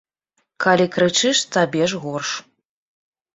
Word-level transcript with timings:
Калі 0.63 0.87
крычыш, 0.95 1.37
табе 1.57 1.83
ж 1.93 2.01
горш. 2.07 2.31